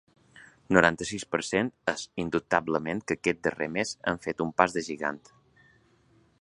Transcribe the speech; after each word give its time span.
Noranta-sis 0.75 1.25
per 1.33 1.39
cent 1.47 1.69
És 1.93 2.05
indubtable 2.23 2.81
que 2.95 3.17
aquest 3.19 3.45
darrer 3.49 3.69
mes 3.77 3.95
hem 4.13 4.21
fet 4.27 4.45
un 4.47 4.55
pas 4.63 4.77
de 4.79 4.87
gegant. 4.89 5.25